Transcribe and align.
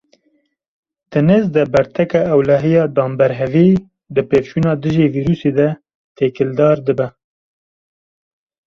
Di 1.11 1.19
nêz 1.27 1.45
de 1.55 1.63
berteka 1.73 2.19
ewlehiya 2.33 2.83
danberhevî 2.95 3.69
di 4.13 4.21
pevçûna 4.29 4.73
dijî 4.83 5.05
vîrûsê 5.13 5.51
de 5.57 5.69
têkildar 6.17 6.77
dibe. 6.87 7.07